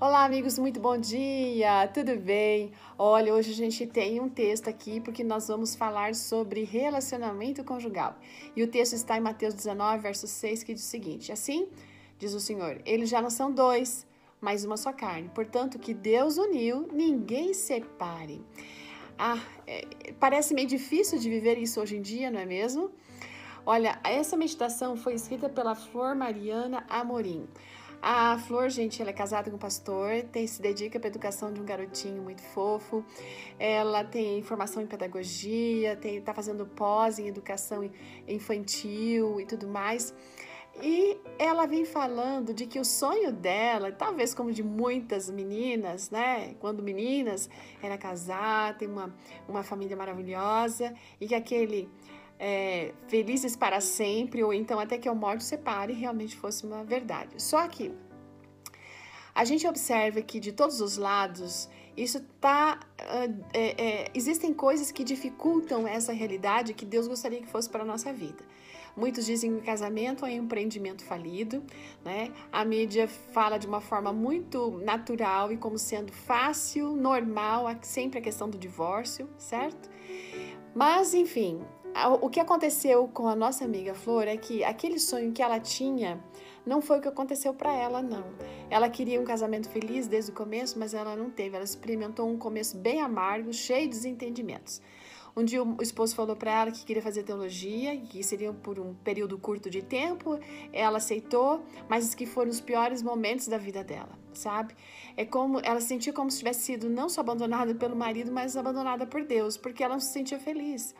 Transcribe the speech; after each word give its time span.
Olá, 0.00 0.24
amigos, 0.24 0.56
muito 0.60 0.78
bom 0.78 0.96
dia, 0.96 1.88
tudo 1.88 2.16
bem? 2.16 2.70
Olha, 2.96 3.34
hoje 3.34 3.50
a 3.50 3.54
gente 3.54 3.84
tem 3.84 4.20
um 4.20 4.28
texto 4.28 4.68
aqui 4.68 5.00
porque 5.00 5.24
nós 5.24 5.48
vamos 5.48 5.74
falar 5.74 6.14
sobre 6.14 6.62
relacionamento 6.62 7.64
conjugal. 7.64 8.16
E 8.54 8.62
o 8.62 8.68
texto 8.68 8.92
está 8.92 9.16
em 9.16 9.20
Mateus 9.20 9.54
19, 9.54 9.98
verso 9.98 10.28
6, 10.28 10.62
que 10.62 10.72
diz 10.72 10.84
o 10.84 10.86
seguinte: 10.86 11.32
Assim, 11.32 11.66
diz 12.16 12.32
o 12.32 12.38
Senhor, 12.38 12.80
eles 12.86 13.08
já 13.08 13.20
não 13.20 13.28
são 13.28 13.50
dois, 13.50 14.06
mas 14.40 14.64
uma 14.64 14.76
só 14.76 14.92
carne. 14.92 15.32
Portanto, 15.34 15.80
que 15.80 15.92
Deus 15.92 16.38
uniu, 16.38 16.88
ninguém 16.92 17.52
separe. 17.52 18.40
Ah, 19.18 19.42
é, 19.66 19.84
parece 20.20 20.54
meio 20.54 20.68
difícil 20.68 21.18
de 21.18 21.28
viver 21.28 21.58
isso 21.58 21.80
hoje 21.80 21.96
em 21.96 22.02
dia, 22.02 22.30
não 22.30 22.38
é 22.38 22.46
mesmo? 22.46 22.92
Olha, 23.66 23.98
essa 24.04 24.36
meditação 24.36 24.96
foi 24.96 25.14
escrita 25.14 25.48
pela 25.48 25.74
Flor 25.74 26.14
Mariana 26.14 26.86
Amorim. 26.88 27.48
A 28.00 28.38
Flor, 28.38 28.68
gente, 28.70 29.02
ela 29.02 29.10
é 29.10 29.14
casada 29.14 29.50
com 29.50 29.56
um 29.56 29.58
pastor, 29.58 30.22
tem, 30.30 30.46
se 30.46 30.62
dedica 30.62 31.00
para 31.00 31.08
a 31.08 31.10
educação 31.10 31.52
de 31.52 31.60
um 31.60 31.64
garotinho 31.64 32.22
muito 32.22 32.42
fofo. 32.42 33.04
Ela 33.58 34.04
tem 34.04 34.40
formação 34.42 34.80
em 34.82 34.86
pedagogia, 34.86 35.98
está 36.00 36.32
fazendo 36.32 36.64
pós 36.64 37.18
em 37.18 37.26
educação 37.26 37.90
infantil 38.26 39.40
e 39.40 39.46
tudo 39.46 39.66
mais. 39.66 40.14
E 40.80 41.18
ela 41.40 41.66
vem 41.66 41.84
falando 41.84 42.54
de 42.54 42.64
que 42.64 42.78
o 42.78 42.84
sonho 42.84 43.32
dela, 43.32 43.90
talvez 43.90 44.32
como 44.32 44.52
de 44.52 44.62
muitas 44.62 45.28
meninas, 45.28 46.08
né? 46.08 46.54
Quando 46.60 46.84
meninas, 46.84 47.50
era 47.82 47.98
casar, 47.98 48.78
ter 48.78 48.86
uma, 48.86 49.12
uma 49.48 49.64
família 49.64 49.96
maravilhosa 49.96 50.94
e 51.20 51.26
que 51.26 51.34
aquele 51.34 51.90
é, 52.38 52.92
felizes 53.08 53.56
para 53.56 53.80
sempre, 53.80 54.42
ou 54.44 54.52
então 54.52 54.78
até 54.78 54.96
que 54.98 55.08
a 55.08 55.14
morte 55.14 55.44
separe, 55.44 55.92
realmente 55.92 56.36
fosse 56.36 56.64
uma 56.64 56.84
verdade. 56.84 57.42
Só 57.42 57.66
que 57.66 57.92
a 59.34 59.44
gente 59.44 59.66
observa 59.66 60.20
que 60.22 60.40
de 60.40 60.52
todos 60.52 60.80
os 60.80 60.96
lados 60.96 61.68
isso 61.96 62.20
tá 62.40 62.78
é, 63.52 63.82
é, 63.82 64.10
existem 64.14 64.54
coisas 64.54 64.92
que 64.92 65.02
dificultam 65.02 65.86
essa 65.86 66.12
realidade 66.12 66.72
que 66.72 66.84
Deus 66.84 67.08
gostaria 67.08 67.40
que 67.40 67.48
fosse 67.48 67.68
para 67.68 67.82
a 67.82 67.86
nossa 67.86 68.12
vida. 68.12 68.44
Muitos 68.96 69.26
dizem 69.26 69.56
que 69.56 69.66
casamento 69.66 70.26
é 70.26 70.30
um 70.30 70.44
empreendimento 70.44 71.04
falido, 71.04 71.62
né? 72.04 72.32
A 72.50 72.64
mídia 72.64 73.06
fala 73.06 73.56
de 73.56 73.66
uma 73.66 73.80
forma 73.80 74.12
muito 74.12 74.72
natural 74.84 75.52
e 75.52 75.56
como 75.56 75.78
sendo 75.78 76.12
fácil, 76.12 76.96
normal, 76.96 77.66
sempre 77.82 78.18
a 78.18 78.22
questão 78.22 78.50
do 78.50 78.58
divórcio, 78.58 79.28
certo? 79.38 79.88
Mas, 80.74 81.14
enfim, 81.14 81.60
o 82.06 82.28
que 82.28 82.38
aconteceu 82.38 83.08
com 83.08 83.26
a 83.28 83.34
nossa 83.34 83.64
amiga 83.64 83.94
Flor 83.94 84.28
é 84.28 84.36
que 84.36 84.62
aquele 84.62 84.98
sonho 84.98 85.32
que 85.32 85.42
ela 85.42 85.58
tinha 85.58 86.22
não 86.64 86.80
foi 86.80 86.98
o 86.98 87.00
que 87.00 87.08
aconteceu 87.08 87.54
para 87.54 87.72
ela, 87.74 88.02
não. 88.02 88.24
Ela 88.68 88.88
queria 88.88 89.20
um 89.20 89.24
casamento 89.24 89.68
feliz 89.68 90.06
desde 90.06 90.30
o 90.30 90.34
começo, 90.34 90.78
mas 90.78 90.92
ela 90.92 91.16
não 91.16 91.30
teve. 91.30 91.56
Ela 91.56 91.64
experimentou 91.64 92.28
um 92.28 92.36
começo 92.36 92.76
bem 92.76 93.00
amargo, 93.00 93.52
cheio 93.52 93.84
de 93.84 93.96
desentendimentos. 93.96 94.80
Um 95.38 95.44
dia 95.44 95.62
o 95.62 95.80
esposo 95.80 96.16
falou 96.16 96.34
para 96.34 96.50
ela 96.50 96.72
que 96.72 96.84
queria 96.84 97.00
fazer 97.00 97.22
teologia, 97.22 97.96
que 97.96 98.24
seria 98.24 98.52
por 98.52 98.80
um 98.80 98.92
período 98.92 99.38
curto 99.38 99.70
de 99.70 99.80
tempo. 99.80 100.36
Ela 100.72 100.98
aceitou, 100.98 101.62
mas 101.88 102.12
que 102.12 102.26
foram 102.26 102.50
os 102.50 102.60
piores 102.60 103.04
momentos 103.04 103.46
da 103.46 103.56
vida 103.56 103.84
dela, 103.84 104.18
sabe? 104.32 104.74
É 105.16 105.24
como 105.24 105.60
ela 105.62 105.80
se 105.80 105.86
sentia 105.86 106.12
como 106.12 106.28
se 106.28 106.38
tivesse 106.38 106.62
sido 106.62 106.90
não 106.90 107.08
só 107.08 107.20
abandonada 107.20 107.72
pelo 107.72 107.94
marido, 107.94 108.32
mas 108.32 108.56
abandonada 108.56 109.06
por 109.06 109.24
Deus, 109.24 109.56
porque 109.56 109.84
ela 109.84 109.94
não 109.94 110.00
se 110.00 110.12
sentia 110.12 110.40
feliz 110.40 110.92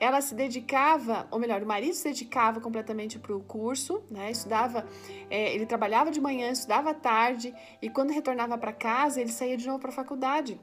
ela 0.00 0.20
se 0.20 0.34
dedicava, 0.34 1.28
ou 1.30 1.38
melhor, 1.38 1.62
o 1.62 1.66
marido 1.66 1.94
se 1.94 2.02
dedicava 2.04 2.60
completamente 2.60 3.16
para 3.16 3.34
o 3.34 3.40
curso, 3.40 4.02
né? 4.10 4.28
Estudava, 4.30 4.84
é, 5.30 5.54
ele 5.54 5.66
trabalhava 5.66 6.10
de 6.10 6.20
manhã, 6.20 6.50
estudava 6.50 6.90
à 6.90 6.94
tarde, 6.94 7.54
e 7.80 7.88
quando 7.88 8.10
retornava 8.10 8.58
para 8.58 8.72
casa, 8.72 9.20
ele 9.20 9.30
saía 9.30 9.56
de 9.56 9.66
novo 9.66 9.78
para 9.78 9.90
a 9.90 9.92
faculdade. 9.92 10.58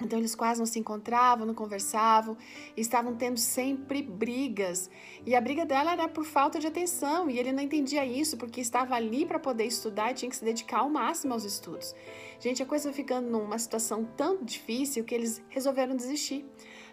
Então 0.00 0.18
eles 0.18 0.34
quase 0.34 0.60
não 0.60 0.66
se 0.66 0.78
encontravam, 0.78 1.44
não 1.44 1.54
conversavam, 1.54 2.36
estavam 2.76 3.16
tendo 3.16 3.38
sempre 3.38 4.00
brigas. 4.00 4.88
E 5.26 5.34
a 5.34 5.40
briga 5.40 5.66
dela 5.66 5.92
era 5.92 6.08
por 6.08 6.24
falta 6.24 6.58
de 6.60 6.66
atenção, 6.66 7.28
e 7.28 7.38
ele 7.38 7.52
não 7.52 7.62
entendia 7.62 8.06
isso 8.06 8.36
porque 8.36 8.60
estava 8.60 8.94
ali 8.94 9.26
para 9.26 9.38
poder 9.38 9.64
estudar 9.64 10.12
e 10.12 10.14
tinha 10.14 10.30
que 10.30 10.36
se 10.36 10.44
dedicar 10.44 10.78
ao 10.80 10.88
máximo 10.88 11.32
aos 11.32 11.44
estudos. 11.44 11.94
Gente, 12.38 12.62
a 12.62 12.66
coisa 12.66 12.92
ficando 12.92 13.28
numa 13.28 13.58
situação 13.58 14.04
tão 14.16 14.44
difícil 14.44 15.04
que 15.04 15.14
eles 15.14 15.42
resolveram 15.48 15.96
desistir. 15.96 16.46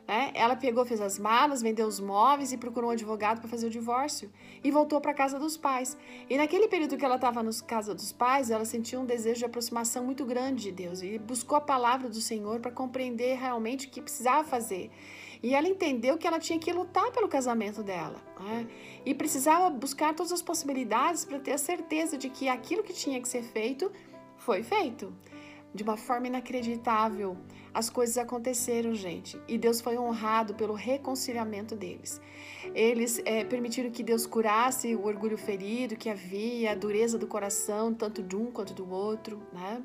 Né? 0.08 0.32
Ela 0.36 0.56
pegou, 0.56 0.86
fez 0.86 1.02
as 1.02 1.18
malas, 1.18 1.62
vendeu 1.62 1.88
os 1.88 2.00
móveis 2.00 2.52
e 2.52 2.58
procurou 2.58 2.90
um 2.90 2.94
advogado 2.94 3.40
para 3.40 3.50
fazer 3.50 3.68
o 3.68 3.70
divórcio 3.70 4.32
e 4.64 4.70
voltou 4.70 5.02
para 5.02 5.14
casa 5.14 5.40
dos 5.40 5.58
pais. 5.58 5.98
E 6.30 6.38
naquele 6.38 6.68
período 6.68 6.96
que 6.98 7.04
ela 7.04 7.16
estava 7.16 7.42
na 7.42 7.52
casa 7.66 7.94
dos 7.96 8.12
pais, 8.12 8.50
ela 8.52 8.66
sentiu 8.66 9.00
um 9.00 9.06
desejo 9.06 9.40
de 9.40 9.46
aproximação 9.46 10.04
muito 10.06 10.24
grande 10.26 10.64
de 10.64 10.72
Deus 10.72 11.02
e 11.02 11.18
buscou 11.18 11.58
a 11.58 11.62
palavra 11.62 12.08
do 12.08 12.22
Senhor 12.22 12.60
para 12.60 12.72
compreender 12.72 13.38
realmente 13.38 13.88
o 13.88 13.90
que 13.90 14.02
precisava 14.02 14.44
fazer. 14.44 14.92
E 15.42 15.54
ela 15.54 15.68
entendeu 15.68 16.18
que 16.18 16.26
ela 16.26 16.40
tinha 16.40 16.58
que 16.58 16.72
lutar 16.72 17.12
pelo 17.12 17.28
casamento 17.28 17.84
dela 17.84 18.16
né? 18.40 18.68
e 19.06 19.14
precisava 19.14 19.70
buscar 19.70 20.14
todas 20.14 20.32
as 20.32 20.42
possibilidades 20.42 21.26
para 21.26 21.40
ter 21.40 21.52
a 21.52 21.58
certeza 21.58 22.18
de 22.18 22.30
que 22.30 22.48
aquilo 22.48 22.84
que 22.84 22.94
tinha 22.94 23.22
que 23.22 23.28
ser 23.28 23.44
feito 23.44 23.92
foi 24.38 24.64
feito 24.64 25.14
de 25.76 25.84
uma 25.84 25.98
forma 25.98 26.28
inacreditável. 26.28 27.38
As 27.74 27.90
coisas 27.90 28.18
aconteceram, 28.18 28.96
gente, 28.96 29.40
e 29.48 29.58
Deus 29.58 29.82
foi 29.82 29.98
honrado 29.98 30.56
pelo 30.56 30.74
reconciliamento 30.74 31.76
deles. 31.76 32.22
Eles 32.74 33.22
é, 33.26 33.44
permitiram 33.44 33.92
que 33.92 34.02
Deus 34.02 34.26
curasse 34.26 34.96
o 34.96 35.06
orgulho 35.06 35.38
ferido 35.38 35.98
que 35.98 36.10
havia, 36.10 36.72
a 36.72 36.76
dureza 36.76 37.18
do 37.18 37.28
coração, 37.28 37.94
tanto 37.94 38.24
de 38.24 38.36
um 38.36 38.50
quanto 38.50 38.74
do 38.74 38.90
outro, 38.90 39.44
né? 39.52 39.84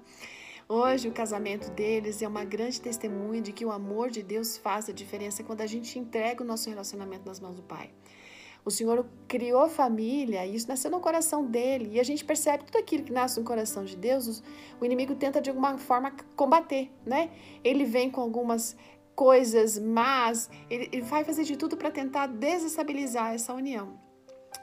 Hoje, 0.68 1.08
o 1.08 1.12
casamento 1.12 1.68
deles 1.72 2.22
é 2.22 2.28
uma 2.28 2.44
grande 2.44 2.80
testemunha 2.80 3.42
de 3.42 3.50
que 3.50 3.64
o 3.64 3.72
amor 3.72 4.08
de 4.08 4.22
Deus 4.22 4.56
faz 4.56 4.88
a 4.88 4.92
diferença 4.92 5.42
quando 5.42 5.62
a 5.62 5.66
gente 5.66 5.98
entrega 5.98 6.44
o 6.44 6.46
nosso 6.46 6.70
relacionamento 6.70 7.26
nas 7.26 7.40
mãos 7.40 7.56
do 7.56 7.62
Pai. 7.62 7.90
O 8.65 8.71
Senhor 8.71 9.06
criou 9.26 9.69
família 9.69 10.44
e 10.44 10.54
isso 10.54 10.69
nasceu 10.69 10.91
no 10.91 11.00
coração 11.00 11.44
dele. 11.44 11.91
E 11.94 12.00
a 12.00 12.03
gente 12.03 12.25
percebe 12.25 12.65
tudo 12.65 12.78
aquilo 12.78 13.04
que 13.04 13.12
nasce 13.12 13.38
no 13.38 13.47
coração 13.47 13.84
de 13.84 13.97
Deus, 13.97 14.43
o 14.81 14.84
inimigo 14.84 15.15
tenta 15.15 15.41
de 15.41 15.50
alguma 15.50 15.78
forma 15.78 16.12
combater, 16.37 16.91
né? 17.04 17.31
Ele 17.65 17.84
vem 17.84 18.10
com 18.10 18.20
algumas 18.20 18.76
coisas 19.15 19.78
más, 19.78 20.49
ele 20.69 21.03
vai 21.03 21.25
fazer 21.25 21.44
de 21.44 21.56
tudo 21.56 21.76
para 21.76 21.91
tentar 21.91 22.26
desestabilizar 22.26 23.34
essa 23.34 23.53
união. 23.53 24.09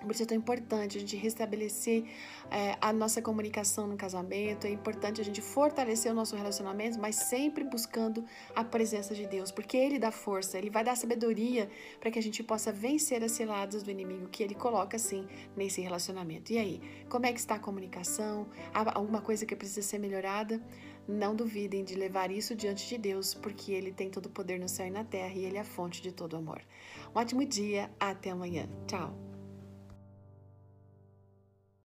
Por 0.01 0.11
isso 0.11 0.23
é 0.23 0.25
tão 0.25 0.37
importante 0.37 0.97
a 0.97 1.01
gente 1.01 1.15
restabelecer 1.15 2.05
é, 2.51 2.77
a 2.79 2.93
nossa 2.93 3.21
comunicação 3.21 3.87
no 3.87 3.97
casamento, 3.97 4.67
é 4.67 4.69
importante 4.69 5.19
a 5.19 5.23
gente 5.23 5.41
fortalecer 5.41 6.11
o 6.11 6.15
nosso 6.15 6.35
relacionamento, 6.35 6.99
mas 6.99 7.15
sempre 7.15 7.63
buscando 7.63 8.23
a 8.55 8.63
presença 8.63 9.15
de 9.15 9.25
Deus, 9.25 9.51
porque 9.51 9.75
Ele 9.75 9.97
dá 9.97 10.11
força, 10.11 10.57
Ele 10.57 10.69
vai 10.69 10.83
dar 10.83 10.95
sabedoria 10.95 11.69
para 11.99 12.11
que 12.11 12.19
a 12.19 12.21
gente 12.21 12.43
possa 12.43 12.71
vencer 12.71 13.23
as 13.23 13.31
ciladas 13.31 13.83
do 13.83 13.91
inimigo 13.91 14.29
que 14.29 14.43
Ele 14.43 14.55
coloca 14.55 14.95
assim 14.95 15.27
nesse 15.55 15.81
relacionamento. 15.81 16.53
E 16.53 16.57
aí, 16.57 16.81
como 17.09 17.25
é 17.25 17.33
que 17.33 17.39
está 17.39 17.55
a 17.55 17.59
comunicação? 17.59 18.47
Há 18.73 18.97
alguma 18.97 19.21
coisa 19.21 19.45
que 19.45 19.55
precisa 19.55 19.81
ser 19.81 19.97
melhorada? 19.97 20.61
Não 21.07 21.35
duvidem 21.35 21.83
de 21.83 21.95
levar 21.95 22.31
isso 22.31 22.55
diante 22.55 22.87
de 22.87 22.97
Deus, 22.97 23.33
porque 23.33 23.71
Ele 23.71 23.91
tem 23.91 24.09
todo 24.09 24.27
o 24.27 24.29
poder 24.29 24.59
no 24.59 24.67
céu 24.67 24.87
e 24.87 24.91
na 24.91 25.03
terra 25.03 25.33
e 25.33 25.45
Ele 25.45 25.57
é 25.57 25.61
a 25.61 25.65
fonte 25.65 26.01
de 26.01 26.11
todo 26.11 26.35
amor. 26.35 26.61
Um 27.15 27.19
ótimo 27.19 27.45
dia, 27.45 27.89
até 27.99 28.29
amanhã. 28.29 28.69
Tchau! 28.85 29.36